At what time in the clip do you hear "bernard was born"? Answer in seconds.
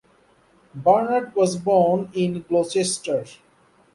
0.73-2.09